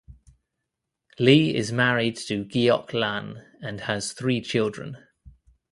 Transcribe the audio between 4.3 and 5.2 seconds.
children.